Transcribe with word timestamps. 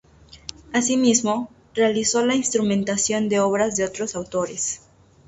Asimismo, 0.73 1.51
realizó 1.75 2.25
la 2.25 2.33
instrumentación 2.33 3.29
de 3.29 3.39
obras 3.39 3.75
de 3.75 3.85
otros 3.85 4.15
autores. 4.15 4.81